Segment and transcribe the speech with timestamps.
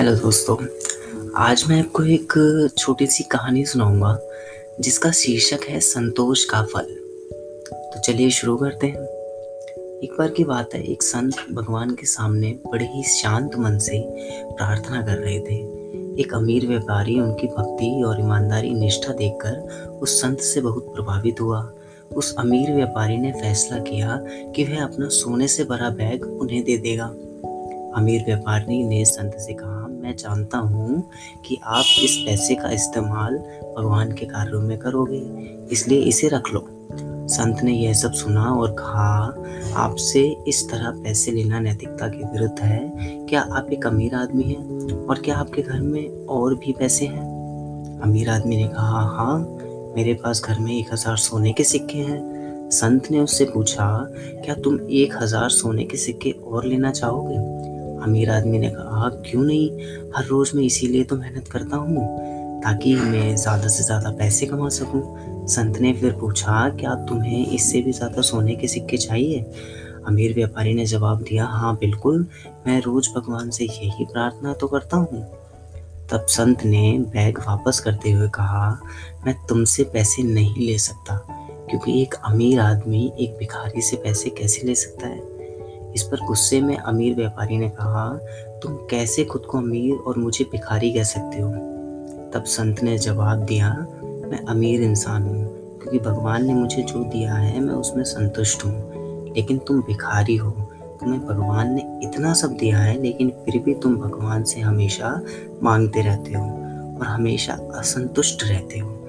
[0.00, 0.56] Hello दोस्तों,
[1.36, 2.32] आज मैं आपको एक
[2.78, 4.20] छोटी सी कहानी सुनाऊँगा,
[4.80, 6.86] जिसका शीर्षक है संतोष का फल।
[7.72, 9.02] तो चलिए शुरू करते हैं।
[10.00, 14.02] एक बार की बात है, एक संत भगवान के सामने बड़े ही शांत मन से
[14.44, 15.54] प्रार्थना कर रहे थे।
[16.22, 19.58] एक अमीर व्यापारी, उनकी भक्ति और ईमानदारी निष्ठा देखकर
[20.02, 21.72] उस संत से बहुत प्रभावित हुआ।
[22.16, 24.20] उस अमीर व्यापारी ने फैसला किया
[24.56, 27.14] कि वह अपना सोने से भरा बैग उन्हें दे देगा।
[27.96, 31.02] अमीर व्यापारी ने संत से कहा, मैं जानता हूँ
[31.44, 33.36] कि आप इस पैसे का इस्तेमाल
[33.76, 35.22] भगवान के कार्यों में करोगे,
[35.72, 36.66] इसलिए इसे रख लो।
[37.30, 39.34] संत ने यह सब सुना और कहा,
[39.76, 45.06] आपसे इस तरह पैसे लेना नैतिकता के विरुद्ध है। क्या आप एक अमीर आदमी हैं?
[45.06, 48.00] और क्या आपके घर में और भी पैसे हैं?
[48.02, 49.38] अमीर आदमी ने कहा हाँ
[49.96, 53.86] मेरे पास घर में एक हज़ार सोने के सिक्के हैं। संत ने उससे पूछा,
[54.44, 57.68] क्या तुम एक हज़ार सोने के सिक्के और लेना चाहोगे?
[58.02, 59.70] अमीर आदमी ने कहा क्यों नहीं?
[60.16, 62.06] हर रोज़ मैं इसीलिए तो मेहनत करता हूँ
[62.62, 67.80] ताकि मैं ज़्यादा से ज़्यादा पैसे कमा सकूँ। संत ने फिर पूछा, क्या तुम्हें इससे
[67.82, 69.40] भी ज़्यादा सोने के सिक्के चाहिए?
[70.06, 72.26] अमीर व्यापारी ने जवाब दिया हाँ बिल्कुल,
[72.66, 75.22] मैं रोज़ भगवान से यही प्रार्थना तो करता हूँ।
[76.12, 78.70] तब संत ने बैग वापस करते हुए कहा,
[79.26, 81.16] मैं तुमसे पैसे नहीं ले सकता,
[81.70, 85.39] क्योंकि एक अमीर आदमी एक भिखारी से पैसे कैसे ले सकता है?
[85.94, 88.18] इस पर गुस्से में अमीर व्यापारी ने कहा,
[88.62, 91.50] तुम कैसे खुद को अमीर और मुझे भिखारी कह सकते हो?
[92.34, 95.44] तब संत ने जवाब दिया, मैं अमीर इंसान हूँ,
[95.78, 98.90] क्योंकि भगवान ने मुझे जो दिया है, मैं उसमें संतुष्ट हूँ।
[99.34, 100.50] लेकिन तुम भिखारी हो,
[101.00, 105.20] तुम्हें भगवान ने इतना सब दिया है, लेकिन फिर भी तुम भगवान से हमेशा
[105.62, 106.44] मांगते रहते हो
[106.98, 109.06] और हमेशा असंतुष्ट रहते हो।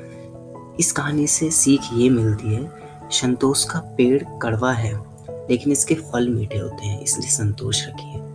[0.80, 2.72] इस कहानी से सीख ये मिलती है,
[3.12, 5.11] संतोष का पेड़ कड़वा है।
[5.50, 8.31] लेकिन इसके फल मीठे होते हैं इसलिए संतोष रखिए।